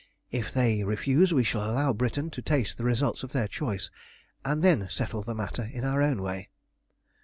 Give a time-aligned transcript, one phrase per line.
[0.31, 3.91] If they refuse we shall allow Britain to taste the results of their choice,
[4.43, 6.49] and then settle the matter in our own way."